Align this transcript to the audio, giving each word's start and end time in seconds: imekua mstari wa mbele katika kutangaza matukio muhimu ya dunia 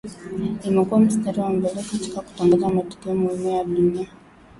imekua 0.63 0.99
mstari 0.99 1.39
wa 1.39 1.49
mbele 1.49 1.83
katika 1.91 2.21
kutangaza 2.21 2.69
matukio 2.69 3.15
muhimu 3.15 3.49
ya 3.49 3.63
dunia 3.63 4.07